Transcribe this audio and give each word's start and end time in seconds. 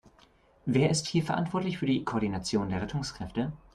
Wer 0.65 0.89
ist 0.89 1.05
hier 1.05 1.21
verantwortlich 1.21 1.77
für 1.77 1.85
die 1.85 2.03
Koordination 2.03 2.69
der 2.69 2.81
Rettungskräfte? 2.81 3.51